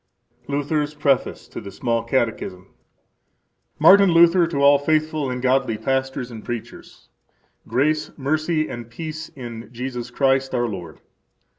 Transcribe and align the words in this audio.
Luther's 0.47 0.95
Preface 0.95 1.47
to 1.49 1.61
the 1.61 1.69
Small 1.69 2.03
Catechism 2.03 2.73
Martin 3.77 4.09
Luther, 4.11 4.47
to 4.47 4.57
All 4.57 4.79
Faithful 4.79 5.29
and 5.29 5.43
Godly 5.43 5.77
Pastors 5.77 6.31
and 6.31 6.43
Preachers: 6.43 7.07
Grace, 7.67 8.09
Mercy, 8.17 8.67
and 8.67 8.89
Peace 8.89 9.29
in 9.35 9.69
Jesus 9.71 10.09
Christ, 10.09 10.55
our 10.55 10.65
Lord. 10.67 11.01